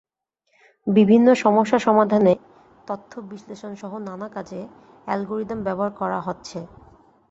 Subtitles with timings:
[0.87, 2.33] বিভিন্ন সমস্যা সমাধানে
[2.87, 4.61] তথ্য বিশ্লেষণসহ নানা কাজে
[5.07, 6.59] অ্যালগরিদম ব্যবহার করা হচ্ছে।